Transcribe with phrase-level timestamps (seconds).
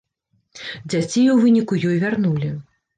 [0.91, 2.55] Дзяцей у выніку ёй вярнулі.